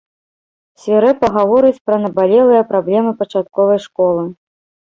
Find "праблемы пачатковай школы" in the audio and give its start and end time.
2.73-4.29